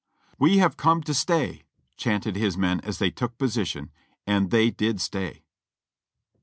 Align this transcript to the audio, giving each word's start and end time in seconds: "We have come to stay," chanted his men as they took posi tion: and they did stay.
"We 0.39 0.57
have 0.57 0.77
come 0.77 1.03
to 1.03 1.13
stay," 1.13 1.61
chanted 1.95 2.35
his 2.35 2.57
men 2.57 2.79
as 2.79 2.97
they 2.97 3.11
took 3.11 3.37
posi 3.37 3.67
tion: 3.67 3.91
and 4.25 4.49
they 4.49 4.71
did 4.71 4.99
stay. 4.99 5.43